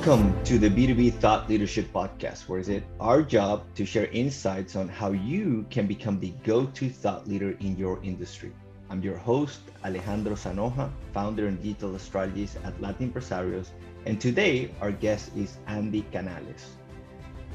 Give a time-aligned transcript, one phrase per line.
[0.00, 2.70] Welcome to the B2B Thought Leadership Podcast, where it's
[3.00, 7.50] our job to share insights on how you can become the go to thought leader
[7.60, 8.50] in your industry.
[8.88, 14.90] I'm your host, Alejandro Sanoja, founder and digital strategist at Latin Empresarios, and today our
[14.90, 16.80] guest is Andy Canales.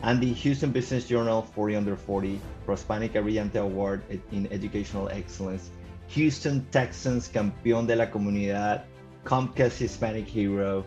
[0.03, 5.71] Andy, Houston Business Journal 40 Under 40, Prospanica Brillante Award in Educational Excellence,
[6.09, 8.83] Houston Texans Campeón de la Comunidad,
[9.23, 10.85] Comcast Hispanic Hero,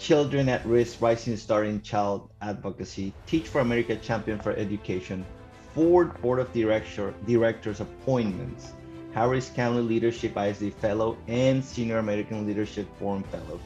[0.00, 5.26] Children at Risk Rising Star in Child Advocacy, Teach for America Champion for Education,
[5.74, 8.72] Ford Board of Director, Directors Appointments,
[9.12, 13.60] Harris County Leadership ISD Fellow, and Senior American Leadership Forum Fellow.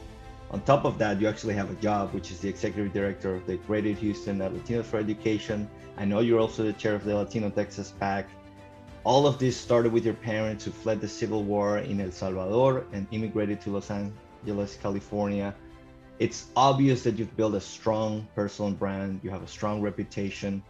[0.51, 3.47] On top of that, you actually have a job, which is the Executive Director of
[3.47, 5.69] the Greater Houston Latinos for Education.
[5.97, 8.27] I know you're also the chair of the Latino Texas PAC.
[9.05, 12.83] All of this started with your parents who fled the Civil War in El Salvador
[12.91, 15.55] and immigrated to Los Angeles, California
[16.19, 20.63] it's obvious that you've built a strong personal brand, you have a strong reputation.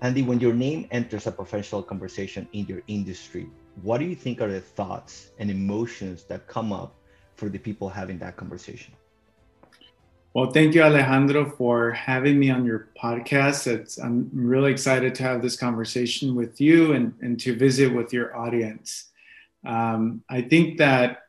[0.00, 3.48] Andy, when your name enters a professional conversation in your industry,
[3.82, 6.94] what do you think are the thoughts and emotions that come up
[7.34, 8.94] for the people having that conversation?
[10.34, 13.66] Well, thank you, Alejandro, for having me on your podcast.
[13.66, 18.12] It's, I'm really excited to have this conversation with you and, and to visit with
[18.12, 19.10] your audience.
[19.66, 21.27] Um, I think that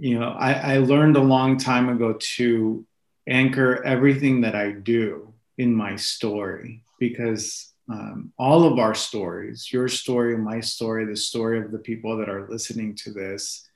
[0.00, 2.86] you know, I, I learned a long time ago to
[3.28, 9.88] anchor everything that I do in my story because um, all of our stories, your
[9.88, 13.68] story, my story, the story of the people that are listening to this,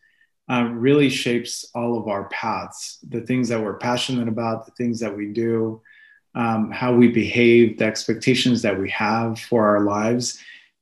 [0.50, 5.00] uh, really shapes all of our paths, the things that we're passionate about, the things
[5.00, 5.82] that we do,
[6.34, 10.38] um, how we behave, the expectations that we have for our lives.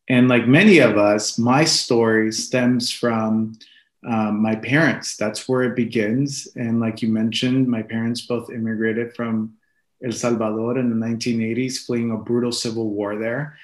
[0.09, 3.55] And like many of us, my story stems from
[4.07, 5.17] um, my parents.
[5.17, 6.49] That's where it begins.
[6.57, 9.55] And like you mentioned, my parents both immigrated from
[10.05, 13.57] El Salvador in the 1980s, fleeing a brutal civil war there.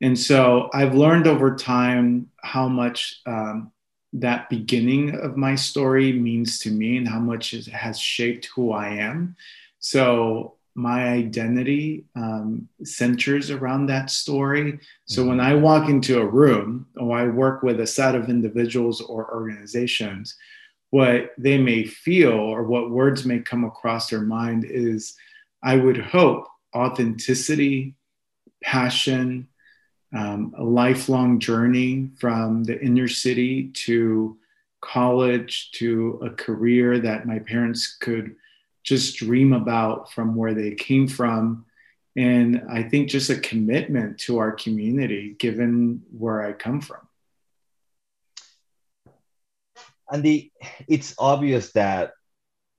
[0.00, 3.70] And so I've learned over time how much um,
[4.14, 8.72] that beginning of my story means to me and how much it has shaped who
[8.72, 9.36] I am.
[9.78, 14.78] So my identity um, centers around that story.
[15.04, 15.46] So when mm-hmm.
[15.46, 20.36] I walk into a room or I work with a set of individuals or organizations,
[20.90, 25.14] what they may feel or what words may come across their mind is,
[25.62, 27.94] I would hope, authenticity,
[28.62, 29.48] passion,
[30.14, 34.36] um, a lifelong journey from the inner city to
[34.80, 38.36] college to a career that my parents could
[38.82, 41.66] just dream about from where they came from.
[42.16, 47.00] And I think just a commitment to our community, given where I come from.
[50.10, 50.50] And the,
[50.88, 52.12] it's obvious that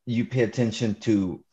[0.05, 1.43] you pay attention to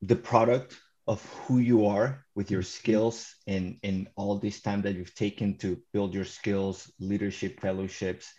[0.00, 0.76] the product
[1.06, 5.58] of who you are with your skills and in all this time that you've taken
[5.58, 8.32] to build your skills, leadership fellowships.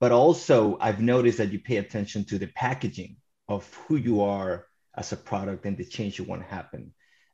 [0.00, 3.16] But also, I've noticed that you pay attention to the packaging
[3.48, 6.92] of who you are as a product and the change you want to happen.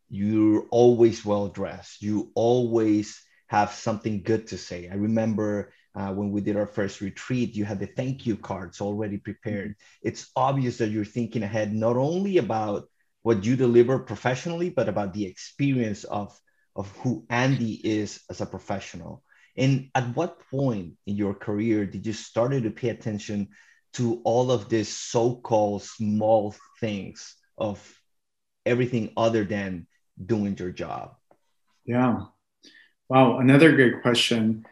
[0.08, 2.02] You're always well dressed.
[2.02, 4.88] You always have something good to say.
[4.88, 8.80] I remember uh, when we did our first retreat, you had the thank you cards
[8.80, 9.70] already prepared.
[9.70, 10.08] Mm-hmm.
[10.08, 12.88] It's obvious that you're thinking ahead not only about
[13.22, 16.38] what you deliver professionally, but about the experience of,
[16.74, 19.22] of who Andy is as a professional.
[19.56, 23.48] And at what point in your career did you start to pay attention
[23.94, 27.78] to all of these so-called small things of
[28.64, 29.86] everything other than
[30.24, 31.16] doing your job?
[31.84, 32.26] Yeah.
[33.08, 34.66] Wow another great question.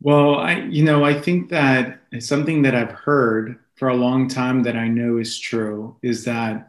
[0.00, 4.62] Well i you know i think that something that i've heard for a long time
[4.64, 6.68] that i know is true is that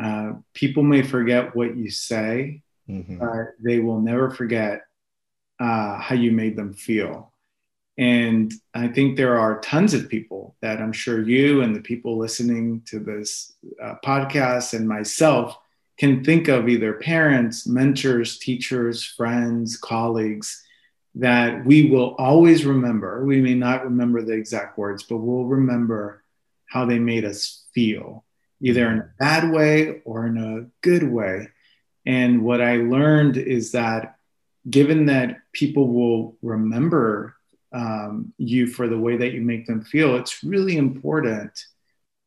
[0.00, 3.18] uh, people may forget what you say mm-hmm.
[3.18, 4.82] but they will never forget
[5.58, 7.29] uh, how you made them feel
[8.00, 12.16] and I think there are tons of people that I'm sure you and the people
[12.16, 15.58] listening to this uh, podcast and myself
[15.98, 20.64] can think of either parents, mentors, teachers, friends, colleagues
[21.16, 23.22] that we will always remember.
[23.26, 26.24] We may not remember the exact words, but we'll remember
[26.64, 28.24] how they made us feel,
[28.62, 31.48] either in a bad way or in a good way.
[32.06, 34.16] And what I learned is that
[34.70, 37.36] given that people will remember
[37.72, 41.52] um, you for the way that you make them feel, it's really important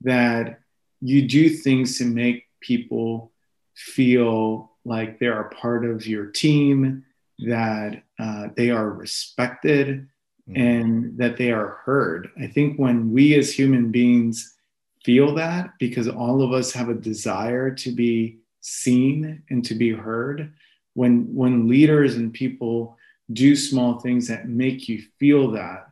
[0.01, 0.59] that
[1.01, 3.31] you do things to make people
[3.75, 7.03] feel like they're a part of your team,
[7.39, 10.07] that uh, they are respected,
[10.49, 10.61] mm-hmm.
[10.61, 12.29] and that they are heard.
[12.41, 14.55] I think when we as human beings
[15.03, 19.91] feel that because all of us have a desire to be seen and to be
[19.91, 20.53] heard
[20.93, 22.97] when when leaders and people
[23.31, 25.87] do small things that make you feel that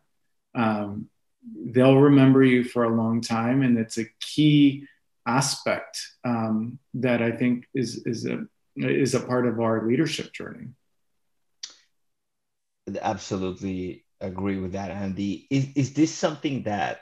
[0.54, 1.08] um,
[1.66, 4.86] they'll remember you for a long time and it's a key
[5.26, 8.46] aspect um, that i think is is a
[8.78, 10.68] is a part of our leadership journey.
[13.02, 15.48] Absolutely agree with that andy.
[15.50, 17.00] Is, is this something that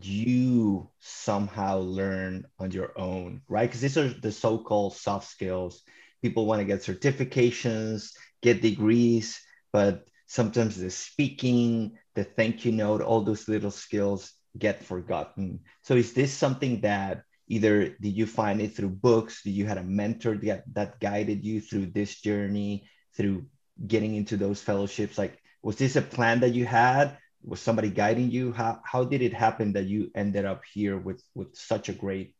[0.00, 3.68] you somehow learn on your own right?
[3.68, 5.82] Because these are the so-called soft skills.
[6.22, 8.12] People want to get certifications
[8.42, 9.40] get degrees
[9.72, 15.60] but sometimes the speaking the thank you note all those little skills get forgotten.
[15.82, 19.42] So is this something that either did you find it through books?
[19.42, 23.46] Did you had a mentor that, that guided you through this journey through
[23.86, 25.16] getting into those fellowships?
[25.16, 27.16] Like was this a plan that you had?
[27.44, 28.52] Was somebody guiding you?
[28.52, 32.36] How, how did it happen that you ended up here with with such a great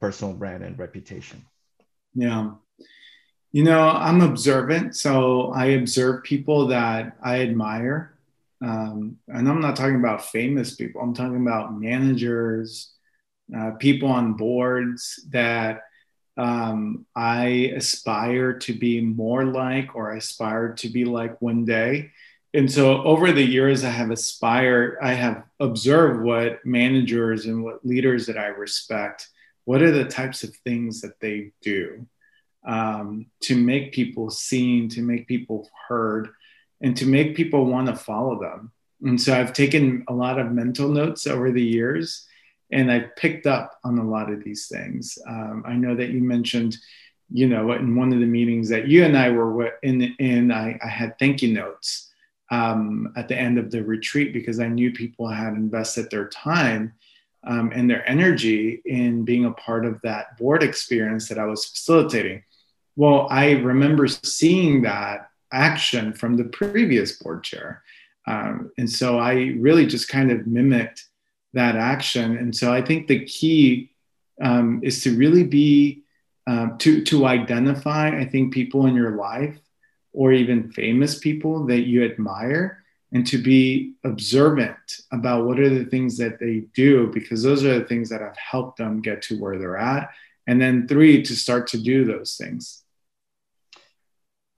[0.00, 1.46] personal brand and reputation?
[2.14, 2.54] Yeah
[3.52, 8.08] you know i'm observant so i observe people that i admire.
[8.62, 11.02] Um, and i'm not talking about famous people.
[11.02, 12.92] I'm talking about managers
[13.54, 15.82] uh, people on boards that
[16.38, 22.10] um, i aspire to be more like or aspire to be like one day.
[22.54, 27.84] And so over the years i have aspired i have observed what managers and what
[27.84, 29.28] leaders that i respect
[29.64, 32.06] what are the types of things that they do
[32.64, 36.28] um, to make people seen to make people heard
[36.80, 38.72] and to make people want to follow them
[39.02, 42.26] and so i've taken a lot of mental notes over the years
[42.70, 46.20] and i've picked up on a lot of these things um, i know that you
[46.20, 46.76] mentioned
[47.30, 50.78] you know in one of the meetings that you and i were in in i,
[50.82, 52.12] I had thank you notes
[52.52, 56.92] um, at the end of the retreat because I knew people had invested their time
[57.44, 61.64] um, and their energy in being a part of that board experience that I was
[61.64, 62.44] facilitating.
[62.96, 67.82] Well, I remember seeing that action from the previous board chair.
[68.26, 71.04] Um, and so I really just kind of mimicked
[71.54, 72.36] that action.
[72.36, 73.90] And so I think the key
[74.40, 76.02] um, is to really be
[76.46, 78.08] um, to to identify.
[78.08, 79.58] I think people in your life
[80.12, 85.84] or even famous people that you admire and to be observant about what are the
[85.84, 89.38] things that they do because those are the things that have helped them get to
[89.38, 90.10] where they're at
[90.46, 92.81] and then three to start to do those things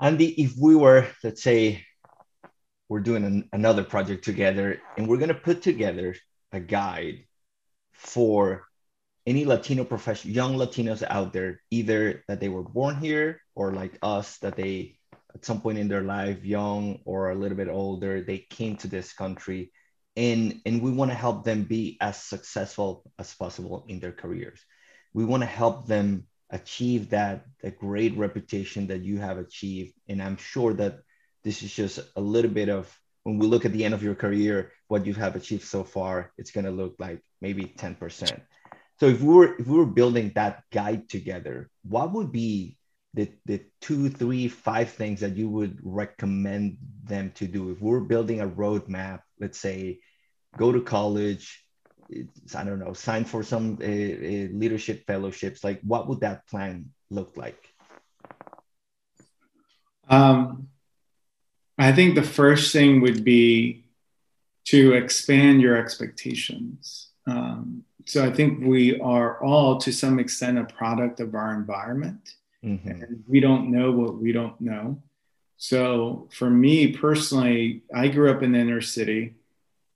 [0.01, 1.85] andy if we were let's say
[2.89, 6.15] we're doing an, another project together and we're going to put together
[6.53, 7.25] a guide
[7.93, 8.65] for
[9.27, 13.99] any latino profession young latinos out there either that they were born here or like
[14.03, 14.99] us that they
[15.35, 18.89] at some point in their life, young or a little bit older, they came to
[18.89, 19.73] this country
[20.17, 24.61] and, and we want to help them be as successful as possible in their careers.
[25.13, 29.93] We want to help them achieve that, that great reputation that you have achieved.
[30.09, 31.01] And I'm sure that
[31.43, 34.15] this is just a little bit of when we look at the end of your
[34.15, 38.41] career, what you have achieved so far, it's going to look like maybe 10%.
[39.01, 42.79] So if we were if we were building that guide together, what would be
[43.15, 47.73] the, the two, three, five things that you would recommend them to do?
[47.73, 49.99] If we're building a roadmap, let's say
[50.57, 51.64] go to college,
[52.55, 56.91] I don't know, sign for some uh, uh, leadership fellowships, like what would that plan
[57.11, 57.69] look like?
[60.09, 60.69] Um,
[61.79, 63.85] I think the first thing would be
[64.67, 67.11] to expand your expectations.
[67.27, 72.35] Um, so I think we are all, to some extent, a product of our environment.
[72.65, 72.89] Mm-hmm.
[72.89, 75.03] And we don't know what we don't know.
[75.57, 79.35] So for me personally, I grew up in the inner city.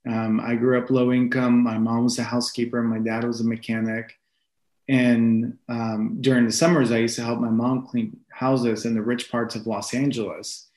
[0.07, 1.63] Um, I grew up low income.
[1.63, 2.81] My mom was a housekeeper.
[2.81, 4.13] My dad was a mechanic.
[4.87, 9.01] And um, during the summers, I used to help my mom clean houses in the
[9.01, 10.67] rich parts of Los Angeles.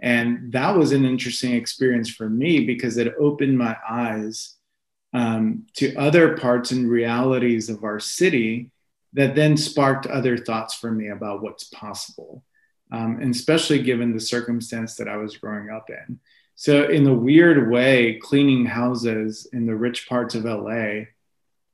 [0.00, 4.56] And that was an interesting experience for me because it opened my eyes
[5.12, 8.70] um, to other parts and realities of our city
[9.12, 12.44] that then sparked other thoughts for me about what's possible,
[12.92, 16.20] um, and especially given the circumstance that I was growing up in.
[16.60, 21.06] So, in a weird way, cleaning houses in the rich parts of LA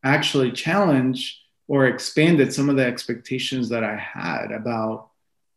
[0.05, 5.09] actually challenged or expanded some of the expectations that I had about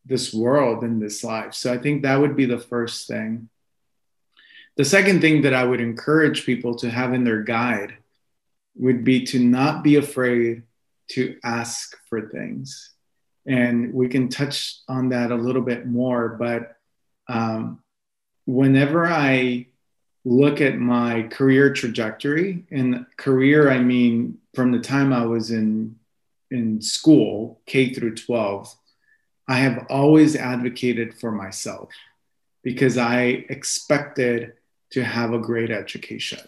[0.04, 1.54] this world and this life.
[1.54, 3.48] So, I think that would be the first thing.
[4.76, 7.98] The second thing that I would encourage people to have in their guide
[8.74, 10.64] would be to not be afraid
[11.10, 12.90] to ask for things.
[13.46, 16.30] And we can touch on that a little bit more.
[16.30, 16.76] But
[17.28, 17.80] um,
[18.50, 19.66] whenever I
[20.24, 25.96] look at my career trajectory, and career, I mean from the time I was in
[26.50, 28.74] in school, K through 12,
[29.46, 31.90] I have always advocated for myself
[32.64, 34.54] because I expected
[34.90, 36.40] to have a great education.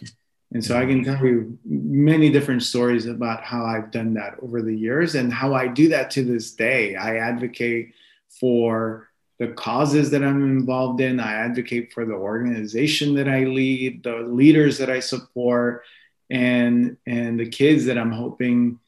[0.53, 4.61] And so I can tell you many different stories about how I've done that over
[4.61, 6.97] the years and how I do that to this day.
[6.97, 7.95] I advocate
[8.29, 9.09] for
[9.43, 14.19] the causes that I'm involved in, I advocate for the organization that I lead, the
[14.19, 15.83] leaders that I support,
[16.31, 18.79] and, and the kids that I'm hoping,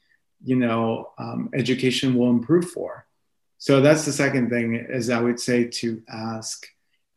[0.45, 3.05] you know, um, education will improve for.
[3.57, 6.65] So that's the second thing, is I would say to ask.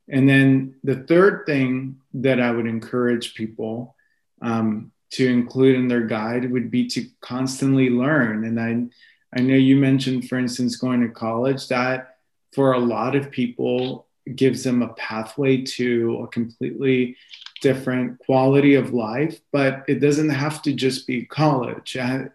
[0.08, 3.94] And then the third thing that I would encourage people
[4.42, 8.44] um, to include in their guide would be to constantly learn.
[8.44, 11.68] And I, I know you mentioned, for instance, going to college.
[11.68, 12.17] That
[12.52, 17.16] for a lot of people gives them a pathway to a completely
[17.62, 19.40] different quality of life.
[19.52, 21.96] But it doesn't have to just be college.
[21.96, 22.32] It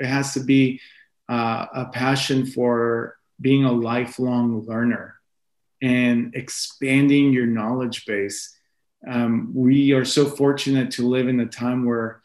[0.00, 0.80] has to be
[1.28, 5.16] uh, a passion for being a lifelong learner
[5.82, 8.54] and expanding your knowledge base
[9.06, 12.20] um, we are so fortunate to live in a time where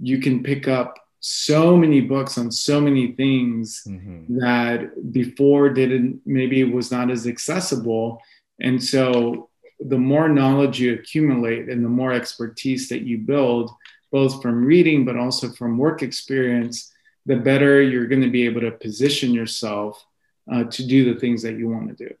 [0.00, 4.38] you can pick up so many books on so many things mm-hmm.
[4.38, 8.20] that before didn't maybe it was not as accessible
[8.60, 9.48] and so
[9.80, 13.70] the more knowledge you accumulate and the more expertise that you build
[14.12, 16.92] both from reading but also from work experience
[17.26, 20.04] the better you're going to be able to position yourself
[20.52, 22.14] uh, to do the things that you want to do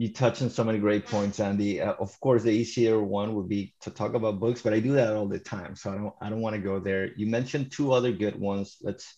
[0.00, 1.78] you touch on so many great points, Andy.
[1.78, 4.92] Uh, of course, the easier one would be to talk about books, but I do
[4.92, 7.12] that all the time, so I don't I don't want to go there.
[7.16, 8.78] You mentioned two other good ones.
[8.80, 9.14] Let's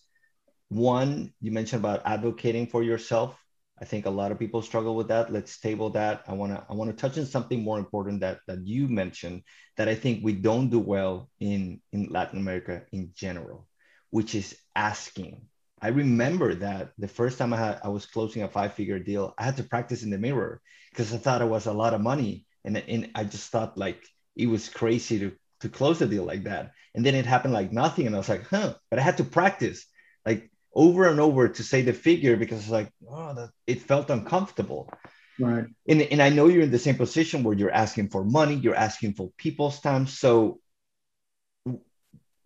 [0.67, 3.39] one you mentioned about advocating for yourself.
[3.79, 5.31] I think a lot of people struggle with that.
[5.31, 6.23] Let's table that.
[6.27, 9.43] I want to I want to touch on something more important that that you mentioned
[9.77, 13.69] that I think we don't do well in in Latin America in general,
[14.09, 15.47] which is asking.
[15.83, 19.33] I remember that the first time I had I was closing a five figure deal,
[19.37, 21.99] I had to practice in the mirror because I thought it was a lot of
[21.99, 24.01] money, and and I just thought like
[24.37, 26.71] it was crazy to to close a deal like that.
[26.95, 28.75] And then it happened like nothing, and I was like, huh.
[28.89, 29.85] But I had to practice
[30.25, 34.09] like over and over to say the figure because it's like oh that it felt
[34.09, 34.89] uncomfortable.
[35.37, 35.65] Right.
[35.89, 38.83] And, and I know you're in the same position where you're asking for money, you're
[38.87, 40.07] asking for people's time.
[40.07, 40.59] So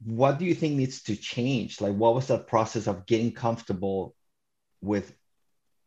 [0.04, 1.82] what do you think needs to change?
[1.82, 4.16] Like, what was that process of getting comfortable
[4.82, 5.14] with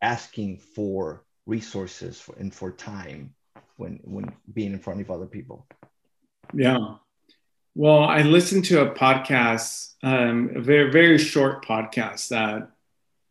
[0.01, 3.33] asking for resources for, and for time
[3.77, 5.65] when when being in front of other people?
[6.53, 6.95] Yeah.
[7.73, 12.69] Well, I listened to a podcast, um, a very very short podcast that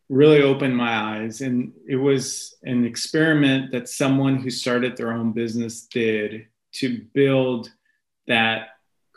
[0.09, 5.33] really opened my eyes, and it was an experiment that someone who started their own
[5.33, 7.71] business did to build
[8.27, 8.69] that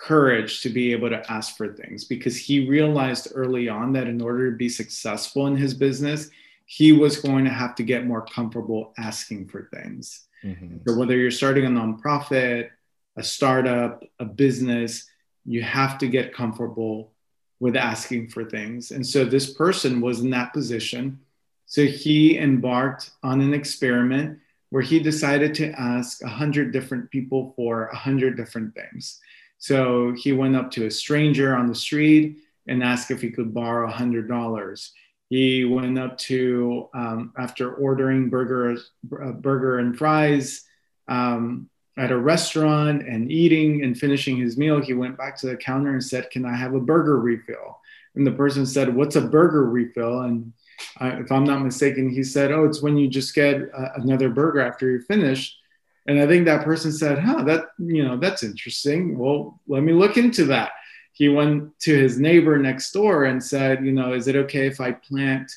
[0.03, 4.21] courage to be able to ask for things because he realized early on that in
[4.21, 6.29] order to be successful in his business,
[6.65, 10.25] he was going to have to get more comfortable asking for things.
[10.43, 10.77] Mm-hmm.
[10.85, 12.69] So, whether you're starting a nonprofit,
[13.15, 15.07] a startup, a business,
[15.45, 17.13] you have to get comfortable
[17.61, 18.91] with asking for things.
[18.91, 21.19] And so, this person was in that position.
[21.65, 27.87] So, he embarked on an experiment where he decided to ask 100 different people for
[27.93, 29.21] 100 different things.
[29.63, 33.53] So he went up to a stranger on the street and asked if he could
[33.53, 34.89] borrow $100.
[35.29, 38.75] He went up to, um, after ordering burger,
[39.23, 40.65] uh, burger and fries
[41.07, 45.55] um, at a restaurant and eating and finishing his meal, he went back to the
[45.55, 47.79] counter and said, Can I have a burger refill?
[48.15, 50.23] And the person said, What's a burger refill?
[50.23, 50.51] And
[50.99, 54.27] uh, if I'm not mistaken, he said, Oh, it's when you just get uh, another
[54.27, 55.57] burger after you're finished.
[56.07, 59.17] And I think that person said, huh, that, you know, that's interesting.
[59.17, 60.71] Well, let me look into that.
[61.13, 64.81] He went to his neighbor next door and said, you know, is it okay if
[64.81, 65.51] I plant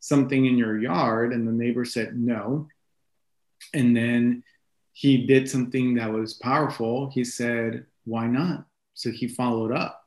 [0.00, 1.32] something in your yard?
[1.32, 2.68] And the neighbor said, no.
[3.74, 4.44] And then
[4.92, 7.10] he did something that was powerful.
[7.10, 8.66] He said, why not?
[8.94, 10.04] So he followed up.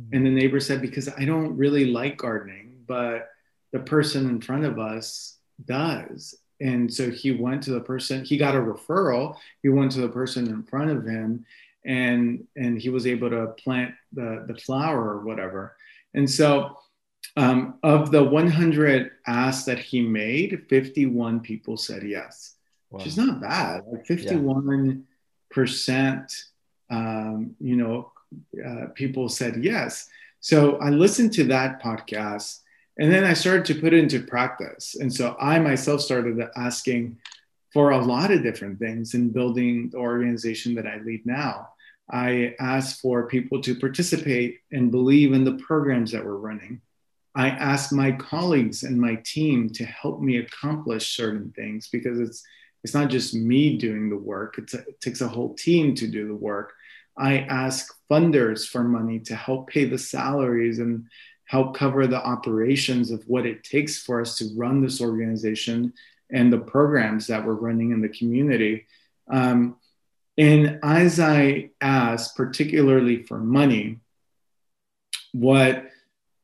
[0.00, 0.16] Mm-hmm.
[0.16, 3.28] And the neighbor said, because I don't really like gardening, but
[3.72, 8.36] the person in front of us does and so he went to the person he
[8.36, 11.44] got a referral he went to the person in front of him
[11.88, 15.76] and and he was able to plant the the flower or whatever.
[16.14, 16.78] And so
[17.36, 22.54] um, of the 100 asks that he made 51 people said yes
[22.90, 22.98] wow.
[22.98, 23.84] which is not bad.
[23.86, 25.04] Like 51
[25.50, 26.32] percent
[26.90, 28.12] um, you know
[28.64, 30.08] uh, people said yes.
[30.40, 32.60] So i listened to that podcast
[32.98, 34.96] and then I started to put it into practice.
[34.96, 37.18] And so I myself started asking
[37.72, 41.68] for a lot of different things in building the organization that I lead now.
[42.10, 46.80] I ask for people to participate and believe in the programs that we're running.
[47.34, 52.42] I ask my colleagues and my team to help me accomplish certain things because it's
[52.84, 54.56] it's not just me doing the work.
[54.58, 56.72] A, it takes a whole team to do the work.
[57.16, 61.06] I ask funders for money to help pay the salaries and
[61.48, 65.94] help cover the operations of what it takes for us to run this organization
[66.30, 68.84] and the programs that we're running in the community.
[69.30, 69.76] Um,
[70.36, 74.00] and as I asked, particularly for money,
[75.32, 75.86] what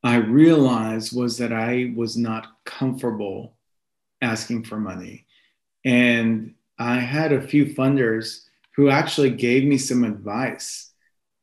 [0.03, 3.57] I realized was that I was not comfortable
[4.23, 5.27] asking for money.
[5.85, 8.47] And I had a few funders
[8.77, 10.93] who actually gave me some advice.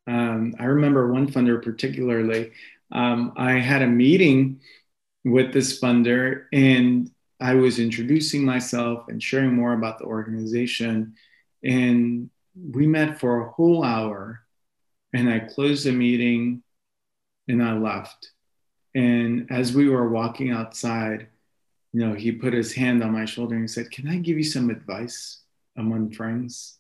[0.08, 2.52] Um, I remember one funder particularly.
[2.92, 4.62] Um, I had a meeting
[5.24, 11.16] with this funder and I was introducing myself and sharing more about the organization.
[11.64, 14.42] And we met for a whole hour
[15.14, 16.64] and I closed the meeting
[17.48, 18.32] and I left.
[18.94, 21.28] And as we were walking outside,
[21.94, 24.38] you know, he put his hand on my shoulder and he said, Can I give
[24.38, 25.42] you some advice
[25.78, 26.78] among friends?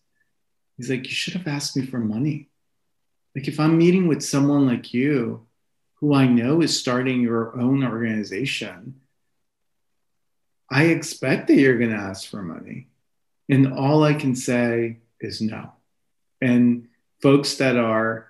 [0.77, 2.49] He's like, You should have asked me for money.
[3.35, 5.47] Like, if I'm meeting with someone like you,
[6.01, 8.99] who I know is starting your own organization,
[10.69, 12.87] I expect that you're going to ask for money.
[13.47, 15.73] And all I can say is no.
[16.41, 16.87] And
[17.21, 18.27] folks that are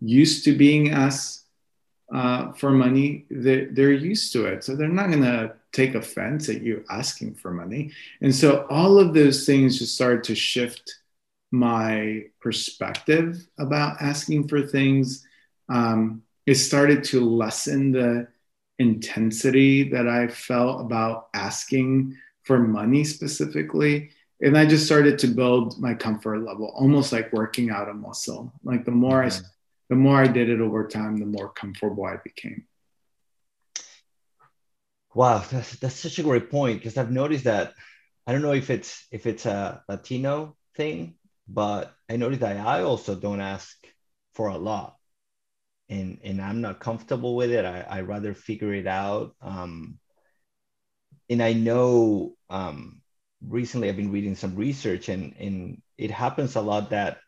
[0.00, 1.44] used to being asked
[2.12, 4.62] uh, for money, they're, they're used to it.
[4.62, 7.92] So they're not going to take offense at you asking for money.
[8.20, 10.96] And so all of those things just started to shift
[11.50, 15.26] my perspective about asking for things.
[15.68, 18.28] Um, it started to lessen the
[18.78, 24.10] intensity that I felt about asking for money specifically.
[24.40, 28.52] And I just started to build my comfort level, almost like working out a muscle.
[28.62, 29.44] Like the more mm-hmm.
[29.44, 29.48] I
[29.90, 32.64] the more I did it over time, the more comfortable I became.
[35.14, 37.74] Wow, that's, that's such a great point because I've noticed that
[38.26, 41.14] I don't know if it's if it's a Latino thing,
[41.46, 43.76] but I noticed that I also don't ask
[44.34, 44.96] for a lot
[45.94, 47.64] and and I'm not comfortable with it.
[47.64, 49.34] I I rather figure it out.
[49.40, 49.98] Um,
[51.30, 53.00] and I know um,
[53.40, 57.18] recently I've been reading some research, and and it happens a lot that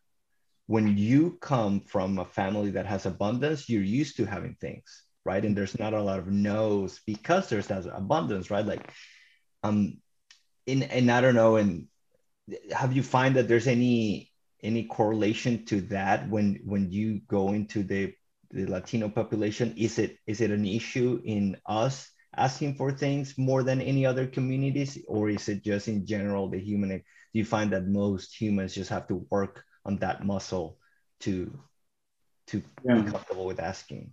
[0.66, 5.44] when you come from a family that has abundance, you're used to having things, right?
[5.44, 8.66] And there's not a lot of no's because there's that abundance, right?
[8.66, 8.90] Like,
[9.62, 9.98] um,
[10.66, 11.86] in and I don't know, and
[12.72, 17.82] have you find that there's any any correlation to that when when you go into
[17.82, 18.14] the
[18.50, 19.74] the Latino population?
[19.76, 24.26] Is it is it an issue in us asking for things more than any other
[24.26, 26.90] communities, or is it just in general the human?
[26.90, 30.78] Do you find that most humans just have to work on that muscle
[31.20, 31.58] to
[32.48, 33.00] to yeah.
[33.00, 34.12] be comfortable with asking?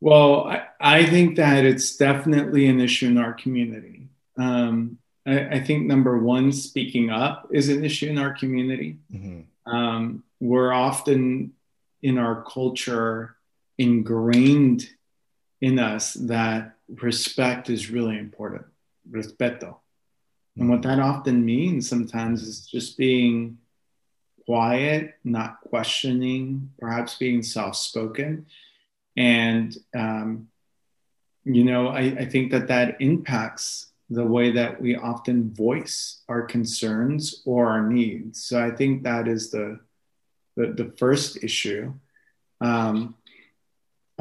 [0.00, 4.08] Well, I, I think that it's definitely an issue in our community.
[4.36, 8.98] Um, I, I, think number one, speaking up is an issue in our community.
[9.14, 9.72] Mm-hmm.
[9.72, 11.52] Um, we're often
[12.02, 13.36] in our culture
[13.82, 14.88] ingrained
[15.60, 18.64] in us that respect is really important.
[19.10, 19.76] Respeto.
[20.56, 23.58] And what that often means sometimes is just being
[24.44, 28.46] quiet, not questioning, perhaps being soft spoken.
[29.16, 30.48] And, um,
[31.44, 36.42] you know, I, I think that that impacts the way that we often voice our
[36.42, 38.44] concerns or our needs.
[38.44, 39.80] So I think that is the,
[40.56, 41.94] the, the first issue.
[42.60, 43.14] Um,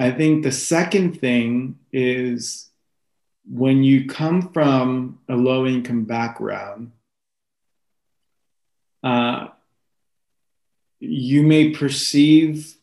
[0.01, 2.69] I think the second thing is
[3.47, 6.91] when you come from a low income background,
[9.03, 9.49] uh,
[10.99, 12.75] you may perceive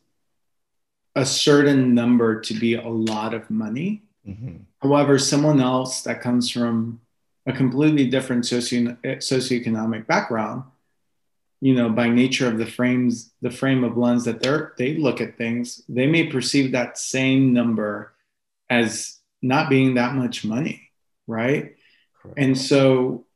[1.16, 4.02] a certain number to be a lot of money.
[4.24, 4.59] Mm-hmm.
[4.81, 7.00] However, someone else that comes from
[7.46, 10.62] a completely different socio- socioeconomic background
[11.61, 15.21] you know by nature of the frames the frame of lens that they're they look
[15.21, 18.14] at things they may perceive that same number
[18.71, 20.90] as not being that much money
[21.27, 21.75] right?
[22.21, 22.38] Correct.
[22.38, 23.27] and so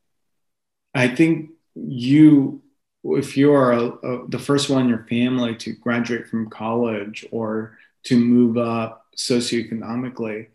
[0.93, 2.61] i think you
[3.05, 7.25] if you are a, a, the first one in your family to graduate from college
[7.31, 10.47] or to move up socioeconomically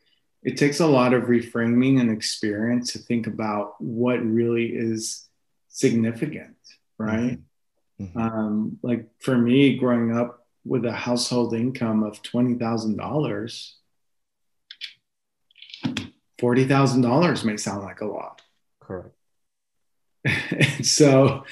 [0.43, 5.29] it takes a lot of reframing and experience to think about what really is
[5.69, 6.57] significant
[6.97, 7.43] right mm-hmm.
[8.01, 8.19] Mm-hmm.
[8.19, 13.77] Um, like for me, growing up with a household income of twenty thousand dollars,
[16.39, 18.43] forty thousand dollars may sound like a lot.
[18.81, 19.15] Correct.
[20.83, 21.45] so,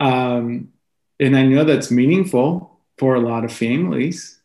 [0.00, 0.72] um,
[1.20, 4.40] and I know that's meaningful for a lot of families,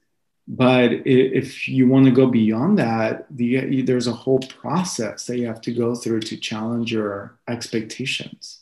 [0.47, 5.47] but if you want to go beyond that, the, there's a whole process that you
[5.47, 8.61] have to go through to challenge your expectations.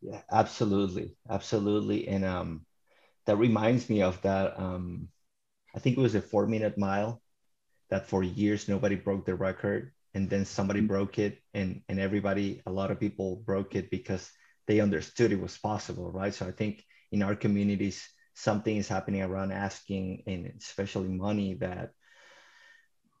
[0.00, 2.66] Yeah, absolutely, absolutely, and um,
[3.26, 4.58] that reminds me of that.
[4.58, 5.08] Um,
[5.74, 7.20] I think it was a four-minute mile
[7.90, 10.88] that for years nobody broke the record, and then somebody mm-hmm.
[10.88, 14.30] broke it, and and everybody, a lot of people broke it because
[14.66, 16.34] they understood it was possible, right?
[16.34, 21.92] So I think in our communities, something is happening around asking, and especially money that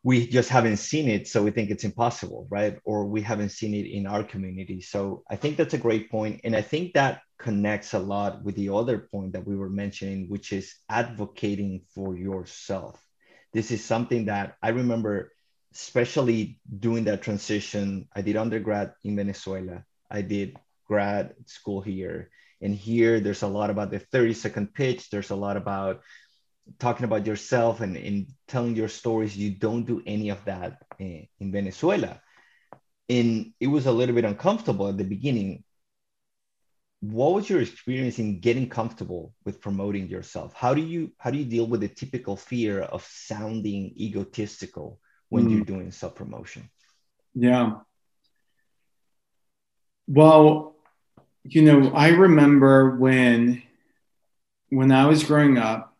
[0.08, 2.78] we just haven't seen it so we think it's impossible right?
[2.84, 4.80] Or we haven't seen it in our community.
[4.80, 8.56] So i think that's a great point and i think that connects a lot with
[8.56, 12.96] the other point that we were mentioning which is advocating for yourself.
[13.52, 15.14] This is something that i remember
[15.74, 18.08] especially doing that transition.
[18.18, 19.84] I did undergrad in venezuela.
[20.18, 20.56] I did
[20.88, 22.30] grad school here
[22.62, 25.10] and here there's a lot about the 30 second pitch.
[25.10, 26.00] There's a lot about
[26.78, 31.26] talking about yourself and, and telling your stories you don't do any of that in,
[31.40, 32.20] in venezuela.
[33.08, 35.64] And it was a little bit uncomfortable at the beginning.
[37.00, 40.52] What was your experience in getting comfortable with promoting yourself?
[40.54, 45.46] How do you how do you deal with the typical fear of sounding egotistical when
[45.46, 45.52] mm.
[45.52, 46.68] you're doing self promotion
[47.34, 47.72] yeah.
[50.08, 50.68] Well
[51.44, 53.62] you know i remember when
[54.70, 55.96] when i was growing up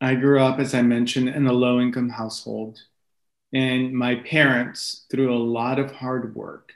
[0.00, 2.80] I grew up, as I mentioned, in a low income household.
[3.52, 6.72] And my parents, through a lot of hard work,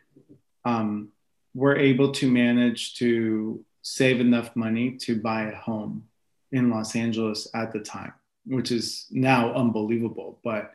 [0.64, 1.08] um,
[1.54, 6.04] were able to manage to save enough money to buy a home
[6.52, 8.12] in Los Angeles at the time,
[8.46, 10.38] which is now unbelievable.
[10.42, 10.72] But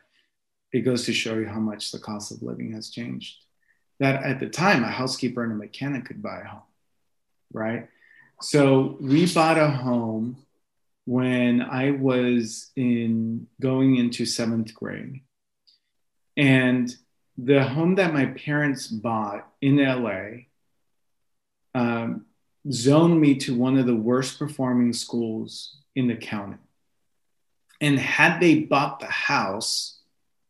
[0.72, 3.36] it goes to show you how much the cost of living has changed.
[3.98, 6.62] That at the time, a housekeeper and a mechanic could buy a home,
[7.52, 7.88] right?
[8.42, 10.36] So we bought a home
[11.06, 15.22] when I was in going into seventh grade.
[16.36, 16.94] And
[17.38, 20.46] the home that my parents bought in LA
[21.74, 22.26] um,
[22.70, 26.56] zoned me to one of the worst performing schools in the county.
[27.80, 30.00] And had they bought the house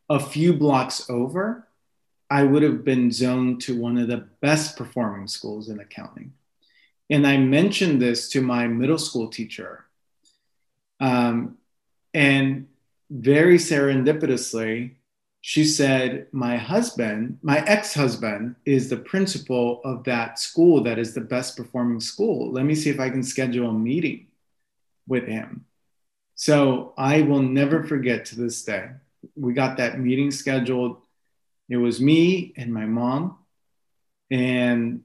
[0.08, 1.66] a few blocks over,
[2.30, 6.30] I would have been zoned to one of the best performing schools in the county.
[7.10, 9.85] And I mentioned this to my middle school teacher
[11.00, 11.58] um,
[12.14, 12.68] and
[13.10, 14.92] very serendipitously,
[15.40, 21.14] she said, My husband, my ex husband, is the principal of that school that is
[21.14, 22.50] the best performing school.
[22.50, 24.26] Let me see if I can schedule a meeting
[25.06, 25.64] with him.
[26.34, 28.90] So I will never forget to this day.
[29.36, 30.98] We got that meeting scheduled.
[31.68, 33.38] It was me and my mom.
[34.30, 35.04] And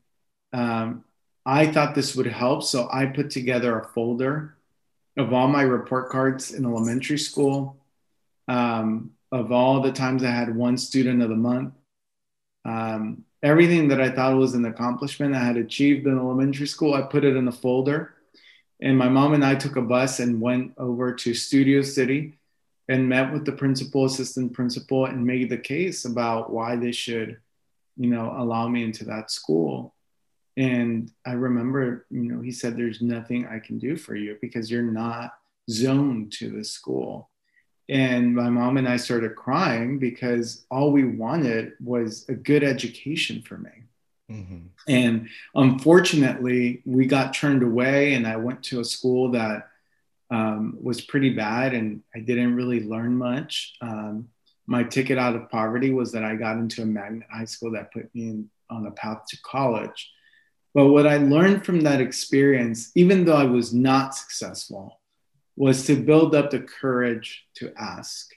[0.53, 1.03] um,
[1.45, 2.63] I thought this would help.
[2.63, 4.57] So I put together a folder
[5.17, 7.77] of all my report cards in elementary school,
[8.47, 11.73] um, of all the times I had won student of the month,
[12.65, 17.01] um, everything that I thought was an accomplishment I had achieved in elementary school, I
[17.01, 18.15] put it in a folder.
[18.81, 22.39] And my mom and I took a bus and went over to Studio City
[22.89, 27.37] and met with the principal, assistant principal, and made the case about why they should,
[27.95, 29.93] you know, allow me into that school.
[30.57, 34.69] And I remember, you know, he said, There's nothing I can do for you because
[34.69, 35.33] you're not
[35.69, 37.29] zoned to the school.
[37.89, 43.41] And my mom and I started crying because all we wanted was a good education
[43.41, 43.71] for me.
[44.31, 44.59] Mm-hmm.
[44.87, 49.67] And unfortunately, we got turned away, and I went to a school that
[50.29, 53.75] um, was pretty bad, and I didn't really learn much.
[53.81, 54.29] Um,
[54.67, 57.91] my ticket out of poverty was that I got into a magnet high school that
[57.91, 60.11] put me in, on a path to college.
[60.73, 64.99] But what I learned from that experience, even though I was not successful,
[65.55, 68.31] was to build up the courage to ask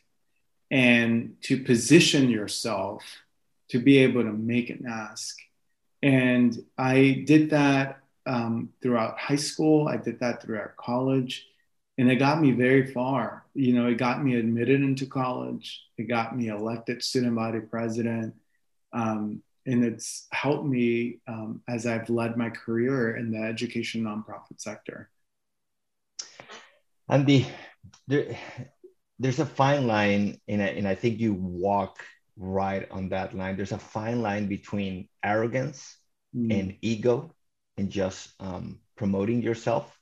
[0.71, 3.05] and to position yourself
[3.69, 5.37] to be able to make an ask.
[6.03, 11.47] And I did that um, throughout high school, I did that throughout college,
[11.97, 13.45] and it got me very far.
[13.55, 18.35] You know, it got me admitted into college, it got me elected student body president.
[18.93, 24.61] Um, and it's helped me um, as I've led my career in the education nonprofit
[24.61, 25.11] sector.
[27.09, 27.47] Andy,
[28.07, 28.39] there,
[29.19, 31.99] there's a fine line, and I, and I think you walk
[32.37, 33.57] right on that line.
[33.57, 35.97] There's a fine line between arrogance
[36.35, 36.59] mm.
[36.59, 37.33] and ego
[37.77, 39.97] and just um, promoting yourself.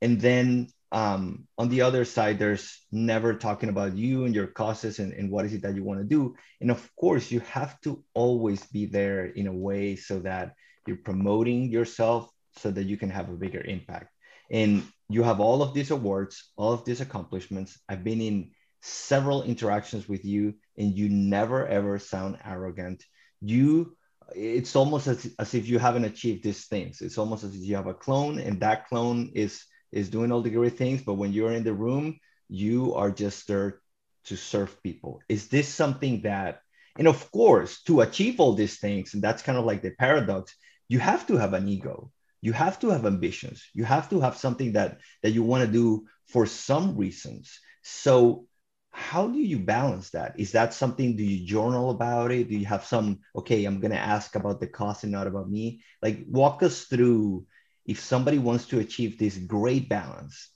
[0.00, 5.00] And then um, on the other side, there's never talking about you and your causes
[5.00, 6.36] and, and what is it that you want to do.
[6.60, 10.54] And of course, you have to always be there in a way so that
[10.86, 14.14] you're promoting yourself so that you can have a bigger impact.
[14.52, 17.76] And you have all of these awards, all of these accomplishments.
[17.88, 23.02] I've been in several interactions with you, and you never ever sound arrogant.
[23.40, 23.96] You
[24.36, 27.02] it's almost as, as if you haven't achieved these things.
[27.02, 30.42] It's almost as if you have a clone, and that clone is is doing all
[30.42, 31.02] the great things.
[31.02, 33.80] But when you're in the room, you are just there
[34.24, 35.20] to serve people.
[35.28, 36.60] Is this something that,
[36.98, 40.54] and of course, to achieve all these things, and that's kind of like the paradox,
[40.88, 42.10] you have to have an ego.
[42.42, 43.64] You have to have ambitions.
[43.72, 47.58] You have to have something that that you want to do for some reasons.
[47.82, 48.46] So
[48.90, 50.38] how do you balance that?
[50.38, 52.48] Is that something do you journal about it?
[52.48, 55.50] Do you have some okay i'm going to ask about the cost and not about
[55.50, 55.80] me?
[56.02, 57.46] Like walk us through
[57.86, 60.50] if somebody wants to achieve this great balance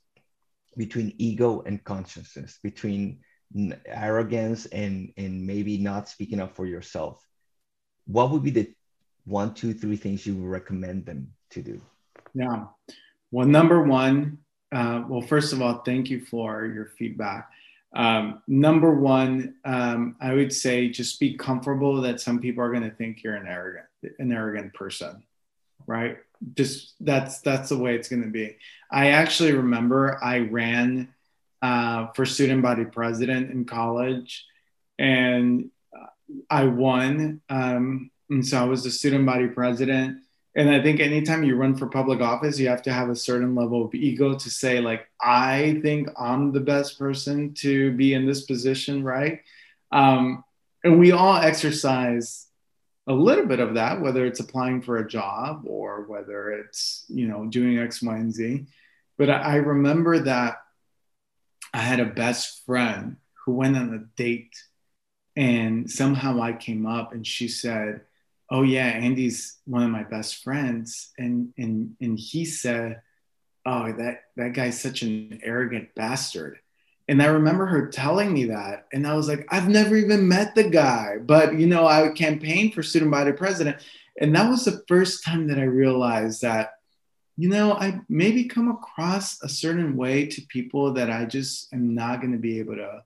[0.77, 3.19] between ego and consciousness between
[3.87, 7.27] arrogance and and maybe not speaking up for yourself
[8.09, 8.75] what would be the
[9.25, 11.81] one two three things you would recommend them to do?
[12.35, 12.65] Yeah.
[13.31, 14.39] Well, number one,
[14.73, 17.51] uh, well, first of all, thank you for your feedback.
[17.95, 22.89] Um, number one, um, I would say just be comfortable that some people are going
[22.89, 23.87] to think you're an arrogant,
[24.19, 25.23] an arrogant person,
[25.89, 26.19] right?
[26.55, 28.57] Just that's that's the way it's going to be.
[28.93, 31.13] I actually remember I ran
[31.61, 34.47] uh, for student body president in college,
[34.99, 35.71] and
[36.49, 37.41] I won.
[37.49, 40.19] Um, and so I was the student body president
[40.59, 43.55] and i think anytime you run for public office you have to have a certain
[43.55, 48.27] level of ego to say like i think i'm the best person to be in
[48.27, 49.41] this position right
[49.91, 50.45] um,
[50.85, 52.48] and we all exercise
[53.09, 57.27] a little bit of that whether it's applying for a job or whether it's you
[57.27, 58.67] know doing x y and z.
[59.17, 60.59] But i, I remember that
[61.73, 64.57] i had a best friend who went on a date
[65.37, 68.03] and somehow i came up and she said
[68.51, 71.11] oh yeah andy's one of my best friends.
[71.19, 73.01] And and and he said
[73.65, 76.59] oh that that guy's such an arrogant bastard
[77.09, 80.55] and i remember her telling me that and i was like i've never even met
[80.55, 83.77] the guy but you know i campaigned for student body president
[84.21, 86.75] and that was the first time that i realized that
[87.37, 91.95] you know i maybe come across a certain way to people that i just am
[91.95, 93.03] not going to be able to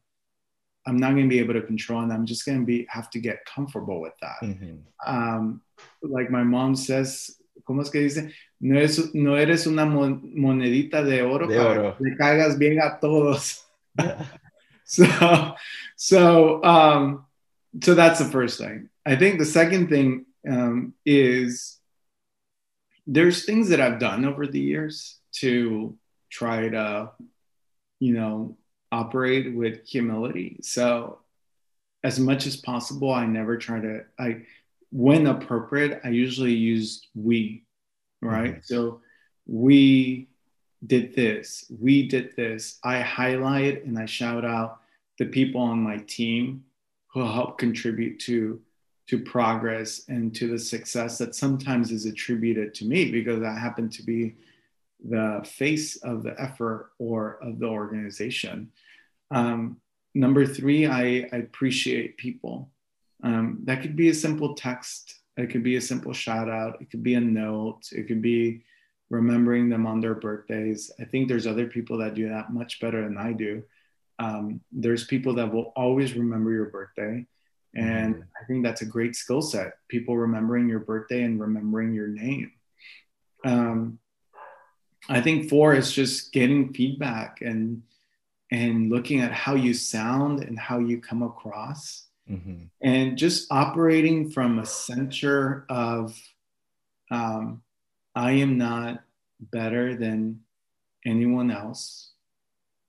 [0.86, 3.08] I'm not going to be able to control, and I'm just going to be have
[3.10, 4.40] to get comfortable with that.
[4.42, 4.76] Mm-hmm.
[5.06, 5.62] Um,
[6.02, 7.36] like my mom says,
[7.68, 8.32] ¿cómo es que dice?
[8.60, 11.96] No, es, no eres una monedita de oro, de oro.
[11.96, 13.61] que caigas bien a todos.
[14.84, 15.54] so,
[15.96, 17.26] so, um,
[17.82, 18.88] so that's the first thing.
[19.04, 21.78] I think the second thing um, is
[23.06, 25.96] there's things that I've done over the years to
[26.30, 27.10] try to,
[28.00, 28.56] you know,
[28.90, 30.58] operate with humility.
[30.62, 31.18] So,
[32.04, 34.42] as much as possible, I never try to, I,
[34.90, 37.64] when appropriate, I usually use we,
[38.20, 38.54] right?
[38.54, 38.60] Mm-hmm.
[38.64, 39.00] So,
[39.46, 40.28] we
[40.86, 42.78] did this, we did this.
[42.82, 44.80] I highlight and I shout out
[45.18, 46.64] the people on my team
[47.12, 48.60] who help contribute to
[49.08, 53.90] to progress and to the success that sometimes is attributed to me because I happen
[53.90, 54.36] to be
[55.04, 58.70] the face of the effort or of the organization.
[59.30, 59.80] Um,
[60.14, 62.70] number three, I, I, appreciate people.
[63.24, 65.16] Um, that could be a simple text.
[65.36, 66.80] It could be a simple shout out.
[66.80, 67.88] It could be a note.
[67.92, 68.62] It could be
[69.12, 70.90] remembering them on their birthdays.
[70.98, 73.62] I think there's other people that do that much better than I do.
[74.18, 77.26] Um, there's people that will always remember your birthday.
[77.74, 78.22] And mm-hmm.
[78.40, 79.74] I think that's a great skill set.
[79.88, 82.52] People remembering your birthday and remembering your name.
[83.44, 83.98] Um,
[85.10, 87.82] I think four is just getting feedback and
[88.50, 92.64] and looking at how you sound and how you come across mm-hmm.
[92.82, 96.18] and just operating from a center of
[97.10, 97.62] um,
[98.14, 99.02] i am not
[99.40, 100.40] better than
[101.04, 102.10] anyone else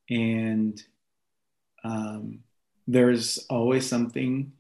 [0.10, 0.84] and
[1.84, 2.40] um,
[2.88, 4.52] there's always something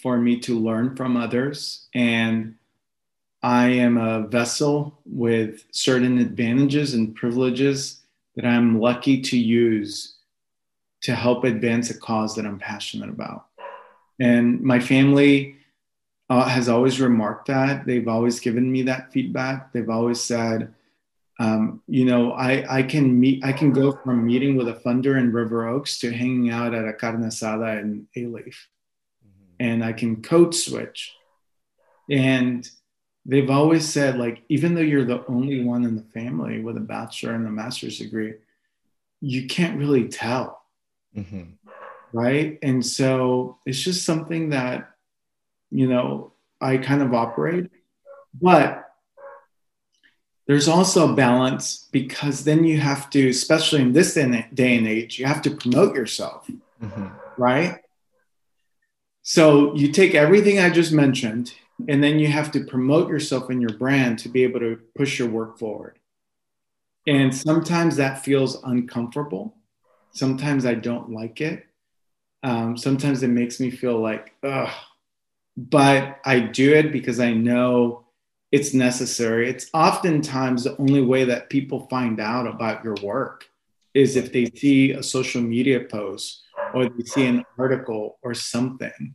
[0.00, 2.54] for me to learn from others and
[3.42, 8.02] i am a vessel with certain advantages and privileges
[8.36, 10.14] that i'm lucky to use
[11.04, 13.44] to help advance a cause that I'm passionate about.
[14.18, 15.56] And my family
[16.30, 17.86] uh, has always remarked that.
[17.86, 19.72] They've always given me that feedback.
[19.72, 20.72] They've always said,
[21.38, 25.18] um, you know, I, I can meet, I can go from meeting with a funder
[25.18, 28.56] in River Oaks to hanging out at a carne asada in Alief.
[29.26, 29.54] Mm-hmm.
[29.60, 31.12] And I can code switch.
[32.10, 32.68] And
[33.26, 36.80] they've always said, like, even though you're the only one in the family with a
[36.80, 38.34] bachelor and a master's degree,
[39.24, 40.62] you can't really tell
[41.16, 41.44] mm-hmm.
[42.12, 44.93] right and so it's just something that
[45.74, 47.70] you know i kind of operate
[48.40, 48.84] but
[50.46, 55.18] there's also a balance because then you have to, especially in this day and age,
[55.18, 56.46] you have to promote yourself,
[56.82, 57.06] mm-hmm.
[57.38, 57.78] right?
[59.22, 61.54] So you take everything I just mentioned,
[61.88, 65.18] and then you have to promote yourself and your brand to be able to push
[65.18, 65.98] your work forward.
[67.06, 69.56] And sometimes that feels uncomfortable.
[70.12, 71.64] Sometimes I don't like it.
[72.42, 74.70] Um, sometimes it makes me feel like, ugh.
[75.56, 78.06] But I do it because I know
[78.50, 79.48] it's necessary.
[79.48, 83.46] It's oftentimes the only way that people find out about your work
[83.94, 89.14] is if they see a social media post or they see an article or something.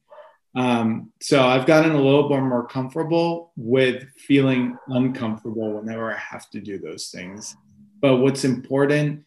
[0.55, 6.49] Um, so I've gotten a little bit more comfortable with feeling uncomfortable whenever I have
[6.51, 7.55] to do those things.
[8.01, 9.25] But what's important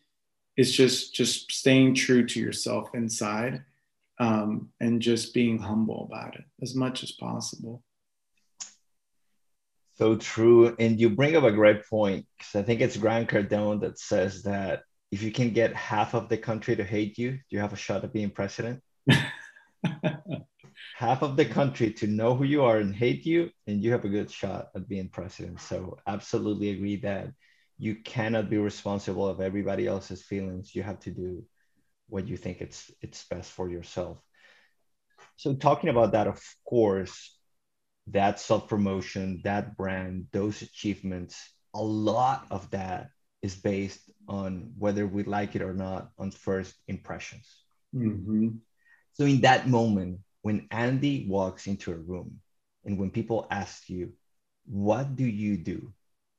[0.56, 3.62] is just just staying true to yourself inside
[4.18, 7.82] um, and just being humble about it as much as possible.
[9.94, 10.74] So true.
[10.78, 14.42] And you bring up a great point because I think it's Grant Cardone that says
[14.44, 17.76] that if you can get half of the country to hate you, you have a
[17.76, 18.82] shot at being president.
[20.96, 24.04] half of the country to know who you are and hate you, and you have
[24.04, 25.60] a good shot at being president.
[25.60, 27.28] So, absolutely agree that
[27.78, 30.74] you cannot be responsible of everybody else's feelings.
[30.74, 31.44] You have to do
[32.08, 34.18] what you think it's it's best for yourself.
[35.36, 37.36] So, talking about that, of course,
[38.08, 41.36] that self promotion, that brand, those achievements,
[41.74, 43.08] a lot of that
[43.42, 47.48] is based on whether we like it or not on first impressions.
[47.94, 48.48] Mm-hmm.
[49.14, 52.40] So in that moment, when Andy walks into a room
[52.84, 54.12] and when people ask you,
[54.64, 55.92] what do you do?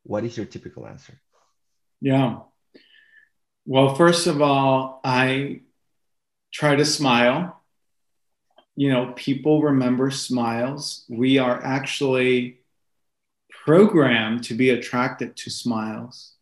[0.03, 1.19] What is your typical answer?
[2.01, 2.39] Yeah.
[3.65, 5.61] Well, first of all, I
[6.51, 7.61] try to smile.
[8.75, 11.05] You know, people remember smiles.
[11.07, 12.59] We are actually
[13.63, 16.33] programmed to be attracted to smiles.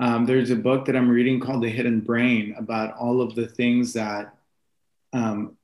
[0.00, 3.46] Um, there's a book that I'm reading called The Hidden Brain about all of the
[3.46, 4.34] things that
[5.12, 5.56] um,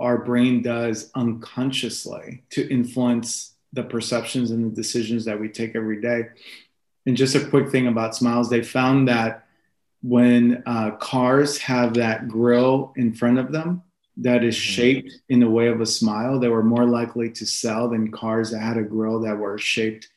[0.00, 6.00] our brain does unconsciously to influence the perceptions and the decisions that we take every
[6.00, 6.24] day.
[7.06, 9.47] And just a quick thing about smiles they found that
[10.02, 13.82] when uh, cars have that grill in front of them
[14.18, 14.72] that is mm-hmm.
[14.72, 18.50] shaped in the way of a smile, they were more likely to sell than cars
[18.50, 20.08] that had a grill that were shaped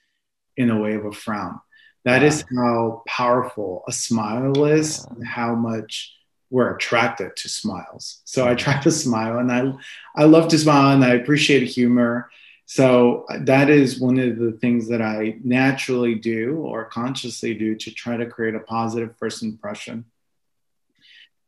[0.58, 1.60] in the way of a frown.
[2.04, 6.14] That is how powerful a smile is, and how much
[6.50, 8.22] we're attracted to smiles.
[8.26, 9.74] So I try to smile, and I
[10.16, 12.30] I love to smile, and I appreciate humor.
[12.72, 17.92] So that is one of the things that I naturally do or consciously do to
[17.92, 20.06] try to create a positive first impression.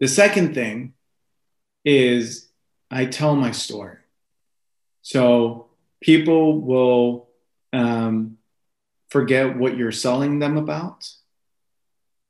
[0.01, 0.95] The second thing
[1.85, 2.49] is
[2.91, 3.99] I tell my story.
[5.01, 5.67] So
[6.01, 7.29] people will
[7.71, 8.37] um,
[9.07, 11.09] forget what you're selling them about.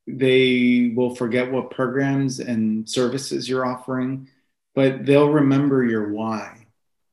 [0.05, 4.29] They will forget what programs and services you're offering,
[4.75, 6.62] but they'll remember your why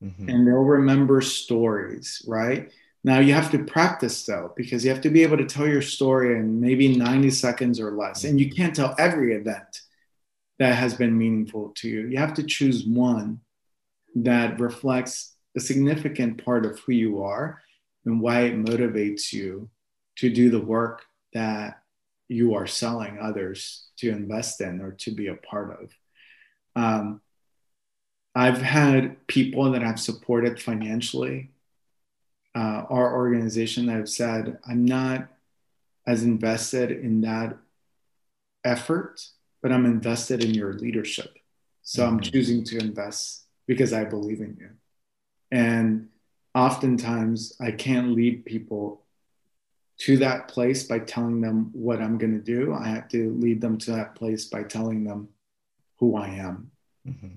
[0.01, 0.29] mm-hmm.
[0.29, 2.71] and they'll remember stories, right?
[3.03, 5.81] Now you have to practice though, because you have to be able to tell your
[5.81, 8.23] story in maybe 90 seconds or less.
[8.23, 9.81] And you can't tell every event
[10.59, 12.07] that has been meaningful to you.
[12.07, 13.41] You have to choose one
[14.15, 17.61] that reflects a significant part of who you are
[18.05, 19.69] and why it motivates you
[20.17, 21.81] to do the work that
[22.27, 25.91] you are selling others to invest in or to be a part of.
[26.75, 27.21] Um,
[28.33, 31.51] I've had people that have supported financially
[32.55, 35.27] uh, our organization that have said, I'm not
[36.05, 37.57] as invested in that
[38.63, 39.25] effort,
[39.61, 41.37] but I'm invested in your leadership.
[41.83, 42.15] So mm-hmm.
[42.15, 44.69] I'm choosing to invest because I believe in you.
[45.51, 46.09] And
[46.53, 49.01] oftentimes I can't lead people
[49.99, 52.73] to that place by telling them what I'm going to do.
[52.73, 55.29] I have to lead them to that place by telling them
[55.99, 56.71] who I am.
[57.07, 57.27] Mm-hmm.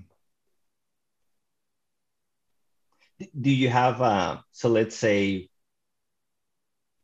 [3.19, 5.49] Do you have uh, so let's say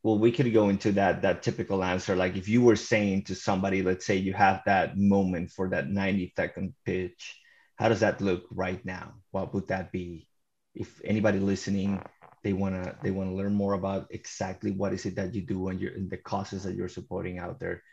[0.04, 2.16] well we could go into that that typical answer.
[2.16, 5.90] Like if you were saying to somebody let's say you have that moment for that
[5.90, 7.38] 90 second pitch
[7.78, 9.14] how does that look right now?
[9.32, 10.28] What would that be?
[10.76, 12.02] If anybody listening
[12.44, 15.42] they want to they want to learn more about exactly what is it that you
[15.42, 17.84] do and you're in the causes that you're supporting out there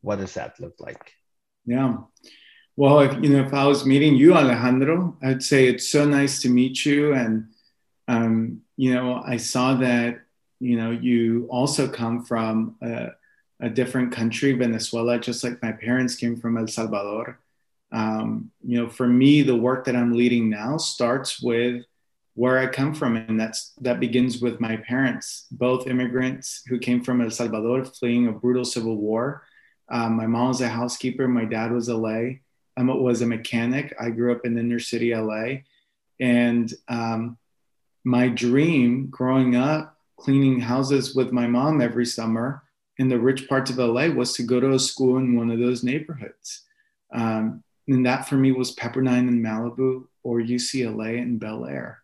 [0.00, 1.12] what does that look like?
[1.64, 1.96] Yeah
[2.80, 6.40] well if you know if i was meeting you alejandro i'd say it's so nice
[6.40, 7.46] to meet you and
[8.08, 10.22] um, you know i saw that
[10.60, 13.08] you know you also come from a,
[13.60, 17.38] a different country venezuela just like my parents came from el salvador
[17.92, 21.84] um, you know for me the work that i'm leading now starts with
[22.34, 27.02] where I come from, and that's that begins with my parents, both immigrants who came
[27.02, 29.42] from El Salvador, fleeing a brutal civil war.
[29.90, 31.26] Um, my mom was a housekeeper.
[31.28, 32.38] My dad was LA.
[32.80, 33.94] Um, was a mechanic.
[34.00, 35.62] I grew up in inner city LA,
[36.18, 37.36] and um,
[38.04, 42.62] my dream growing up cleaning houses with my mom every summer
[42.98, 45.58] in the rich parts of LA was to go to a school in one of
[45.58, 46.62] those neighborhoods.
[47.12, 52.02] Um, and that for me was Pepperdine in Malibu or UCLA in Bel Air.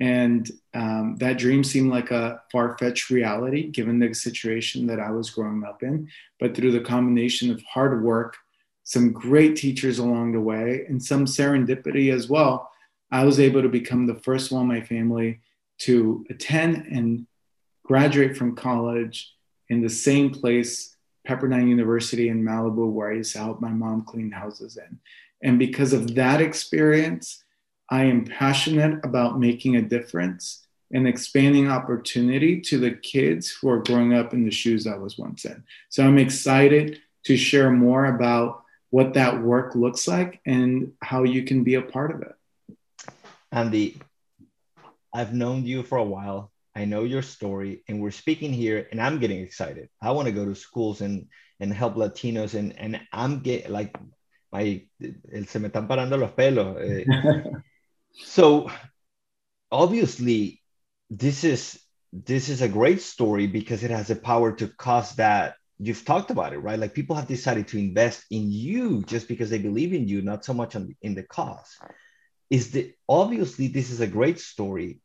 [0.00, 5.12] And um, that dream seemed like a far fetched reality given the situation that I
[5.12, 6.08] was growing up in.
[6.40, 8.36] But through the combination of hard work,
[8.84, 12.70] some great teachers along the way, and some serendipity as well,
[13.10, 15.40] I was able to become the first one in my family
[15.78, 17.26] to attend and
[17.84, 19.34] graduate from college
[19.68, 24.04] in the same place, Pepperdine University in Malibu, where I used to help my mom
[24.04, 24.98] clean houses in.
[25.42, 27.42] And because of that experience,
[27.90, 33.82] I am passionate about making a difference and expanding opportunity to the kids who are
[33.82, 35.64] growing up in the shoes I was once in.
[35.88, 38.63] So I'm excited to share more about
[38.94, 42.76] what that work looks like and how you can be a part of it.
[43.50, 44.00] Andy,
[45.12, 46.52] I've known you for a while.
[46.76, 49.88] I know your story, and we're speaking here, and I'm getting excited.
[50.00, 51.26] I want to go to schools and
[51.58, 53.98] and help Latinos, and and I'm get like
[54.52, 56.78] my el se me están parando los pelos.
[56.78, 57.02] Eh.
[58.12, 58.70] so
[59.72, 60.62] obviously,
[61.10, 61.80] this is
[62.12, 66.30] this is a great story because it has the power to cause that you've talked
[66.30, 69.92] about it right like people have decided to invest in you just because they believe
[69.92, 71.76] in you not so much on, in the cause
[72.50, 75.00] is the obviously this is a great story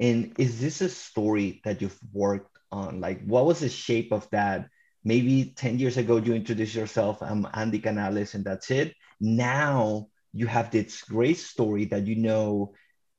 [0.00, 3.00] and is this a story that you've worked on?
[3.00, 4.68] Like, what was the shape of that?
[5.04, 8.94] Maybe 10 years ago, you introduced yourself, I'm Andy Canales, and that's it.
[9.20, 12.74] Now you have this great story that you know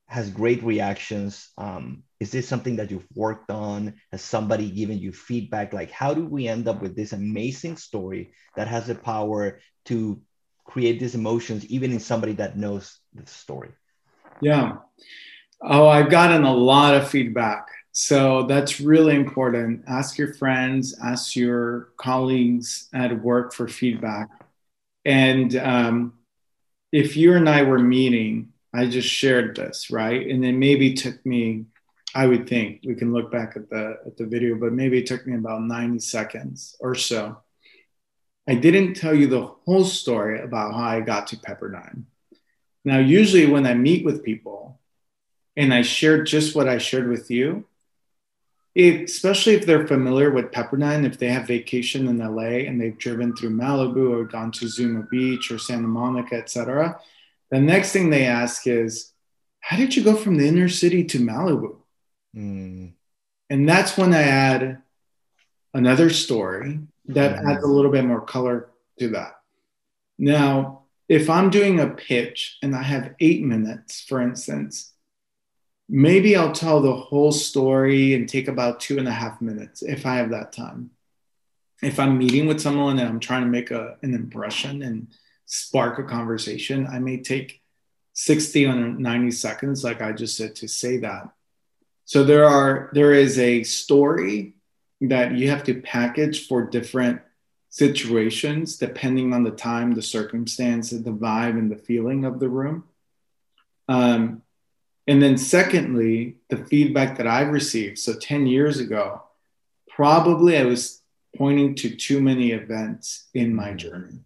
[0.06, 1.50] has great reactions.
[1.58, 3.94] Um, is this something that you've worked on?
[4.12, 5.72] Has somebody given you feedback?
[5.72, 10.20] Like, how do we end up with this amazing story that has the power to
[10.64, 13.70] create these emotions, even in somebody that knows the story?
[14.40, 14.76] Yeah.
[15.62, 17.68] Oh, I've gotten a lot of feedback.
[17.92, 19.84] So that's really important.
[19.88, 24.28] Ask your friends, ask your colleagues at work for feedback.
[25.04, 26.14] And um,
[26.92, 30.26] if you and I were meeting, I just shared this, right?
[30.28, 31.66] And then maybe took me,
[32.14, 35.06] I would think we can look back at the at the video, but maybe it
[35.06, 37.38] took me about 90 seconds or so.
[38.48, 42.04] I didn't tell you the whole story about how I got to Pepperdine.
[42.84, 44.80] Now, usually when I meet with people,
[45.56, 47.66] and I shared just what I shared with you,
[48.74, 52.96] if, especially if they're familiar with Pepperdine, if they have vacation in LA and they've
[52.96, 56.98] driven through Malibu or gone to Zuma Beach or Santa Monica, etc.,
[57.50, 59.12] the next thing they ask is,
[59.60, 61.79] "How did you go from the inner city to Malibu?"
[62.36, 62.92] Mm.
[63.48, 64.82] And that's when I add
[65.74, 67.50] another story that mm.
[67.50, 69.32] adds a little bit more color to that.
[70.18, 74.92] Now, if I'm doing a pitch and I have eight minutes, for instance,
[75.88, 80.06] maybe I'll tell the whole story and take about two and a half minutes if
[80.06, 80.90] I have that time.
[81.82, 85.08] If I'm meeting with someone and I'm trying to make a, an impression and
[85.46, 87.60] spark a conversation, I may take
[88.12, 91.30] 60 or 90 seconds, like I just said, to say that.
[92.10, 94.54] So there are there is a story
[95.00, 97.20] that you have to package for different
[97.68, 102.82] situations depending on the time, the circumstance, the vibe, and the feeling of the room.
[103.88, 104.42] Um,
[105.06, 108.00] and then, secondly, the feedback that I've received.
[108.00, 109.22] So, 10 years ago,
[109.88, 111.02] probably I was
[111.36, 113.76] pointing to too many events in my mm-hmm.
[113.76, 114.18] journey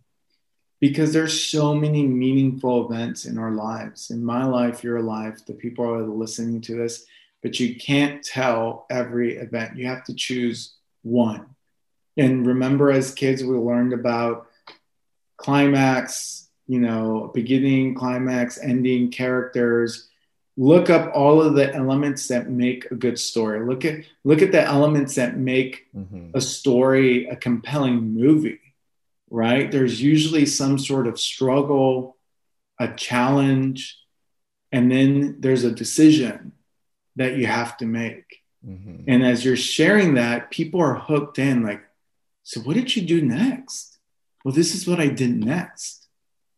[0.81, 4.09] because there's so many meaningful events in our lives.
[4.09, 7.05] In my life, your life, the people are listening to this,
[7.45, 9.77] but you can't tell every event.
[9.77, 11.45] You have to choose one.
[12.17, 14.47] And remember, as kids, we learned about
[15.37, 20.09] climax, you know, beginning, climax, ending, characters
[20.57, 24.53] look up all of the elements that make a good story look at look at
[24.53, 26.31] the elements that make mm-hmm.
[26.33, 28.61] a story a compelling movie
[29.31, 32.17] right there's usually some sort of struggle
[32.79, 33.99] a challenge
[34.71, 36.53] and then there's a decision
[37.17, 38.41] that you have to make.
[38.67, 39.05] Mm-hmm.
[39.09, 41.83] and as you're sharing that people are hooked in like
[42.45, 43.99] so what did you do next?
[44.43, 46.05] Well this is what i did next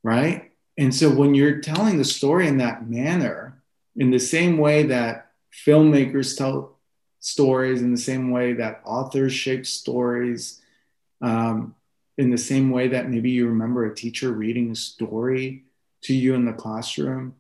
[0.07, 0.53] right?
[0.79, 3.61] And so when you're telling the story in that manner
[3.97, 5.33] in the same way that
[5.67, 6.79] filmmakers tell
[7.19, 10.63] stories, in the same way that authors shape stories,
[11.21, 11.75] um,
[12.19, 15.65] in the same way that maybe you remember a teacher reading a story
[16.03, 17.35] to you in the classroom,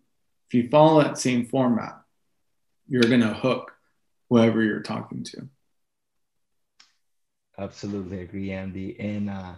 [0.48, 2.00] if you follow that same format,
[2.88, 3.72] you're going to hook
[4.28, 5.48] whoever you're talking to.
[7.58, 8.98] Absolutely agree, Andy.
[9.00, 9.54] And uh,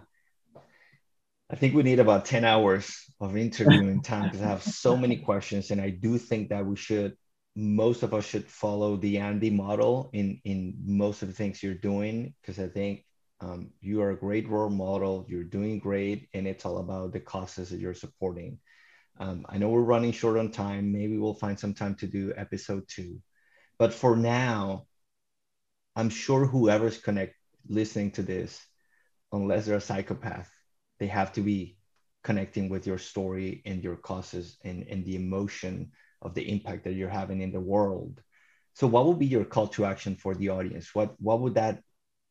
[1.51, 5.17] I think we need about 10 hours of interviewing time because I have so many
[5.17, 5.71] questions.
[5.71, 7.17] And I do think that we should,
[7.55, 11.73] most of us should follow the Andy model in, in most of the things you're
[11.73, 13.03] doing because I think
[13.41, 17.19] um, you are a great role model, you're doing great, and it's all about the
[17.19, 18.59] causes that you're supporting.
[19.19, 20.91] Um, I know we're running short on time.
[20.91, 23.21] Maybe we'll find some time to do episode two.
[23.77, 24.87] But for now,
[25.95, 27.35] I'm sure whoever's connect
[27.67, 28.59] listening to this,
[29.31, 30.49] unless they're a psychopath,
[30.99, 31.77] they have to be
[32.23, 35.91] connecting with your story and your causes and, and the emotion
[36.21, 38.21] of the impact that you're having in the world.
[38.73, 40.95] So what would be your call to action for the audience?
[40.95, 41.81] What what would that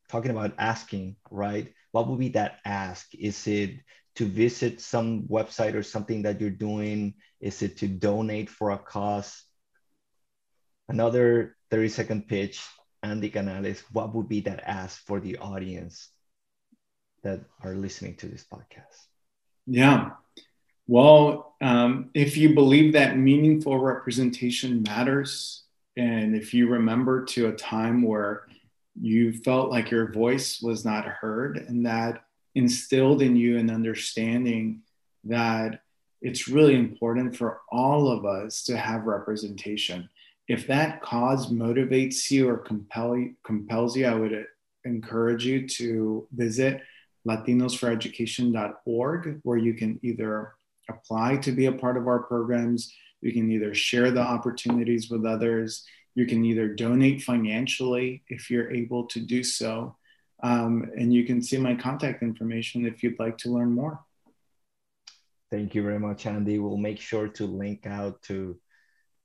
[0.08, 1.72] talking about asking, right?
[1.92, 3.14] What would be that ask?
[3.14, 3.80] Is it
[4.18, 7.14] to visit some website or something that you're doing?
[7.40, 9.44] Is it to donate for a cause?
[10.88, 12.60] Another 30 second pitch,
[13.04, 16.10] Andy Canales, what would be that ask for the audience
[17.22, 19.06] that are listening to this podcast?
[19.66, 20.10] Yeah.
[20.88, 25.62] Well, um, if you believe that meaningful representation matters,
[25.96, 28.48] and if you remember to a time where
[29.00, 32.24] you felt like your voice was not heard, and that
[32.54, 34.82] instilled in you an understanding
[35.24, 35.80] that
[36.20, 40.08] it's really important for all of us to have representation.
[40.48, 44.46] If that cause motivates you or compel, compels you, I would
[44.84, 46.82] encourage you to visit
[47.26, 50.54] latinosforeducation.org, where you can either
[50.88, 52.90] apply to be a part of our programs,
[53.20, 55.84] you can either share the opportunities with others,
[56.14, 59.94] you can either donate financially if you're able to do so,
[60.42, 64.00] um, and you can see my contact information if you'd like to learn more.
[65.50, 66.58] Thank you very much, Andy.
[66.58, 68.58] We'll make sure to link out to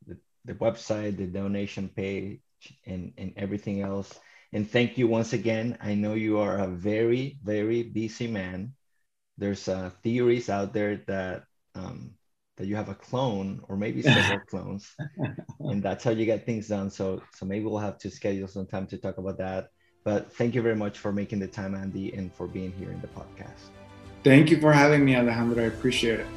[0.07, 2.39] the, the website, the donation page,
[2.85, 4.19] and, and everything else
[4.53, 5.77] and thank you once again.
[5.81, 8.73] I know you are a very, very busy man.
[9.35, 12.11] There's uh, theories out there that um,
[12.57, 14.95] that you have a clone or maybe several clones,
[15.59, 16.91] and that's how you get things done.
[16.91, 19.69] So, so maybe we'll have to schedule some time to talk about that.
[20.03, 22.99] But thank you very much for making the time, Andy, and for being here in
[23.01, 23.71] the podcast.
[24.23, 25.63] Thank you for having me, Alejandro.
[25.63, 26.27] I appreciate it.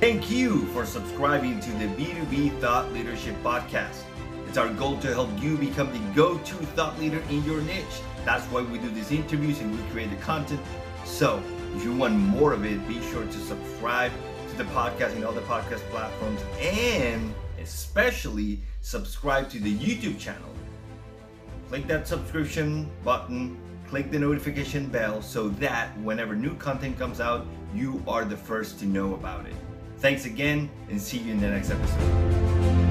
[0.00, 4.02] Thank you for subscribing to the B2B Thought Leadership Podcast.
[4.48, 7.84] It's our goal to help you become the go to thought leader in your niche.
[8.24, 10.60] That's why we do these interviews and we create the content.
[11.04, 11.42] So,
[11.76, 14.10] if you want more of it, be sure to subscribe
[14.50, 20.50] to the podcast and other podcast platforms and especially subscribe to the YouTube channel.
[21.70, 23.56] Click that subscription button,
[23.86, 28.80] click the notification bell so that whenever new content comes out, you are the first
[28.80, 29.54] to know about it.
[29.98, 32.89] Thanks again and see you in the next episode.